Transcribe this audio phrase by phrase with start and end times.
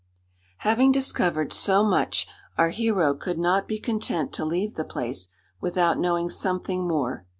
[0.65, 2.25] Having discovered so much,
[2.57, 5.27] our hero could not be content to leave the place
[5.59, 7.27] without knowing something more.